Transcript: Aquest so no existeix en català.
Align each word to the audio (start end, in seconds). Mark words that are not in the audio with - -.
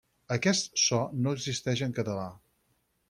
Aquest 0.35 0.71
so 0.83 1.01
no 1.25 1.33
existeix 1.39 1.87
en 1.89 1.93
català. 2.01 2.29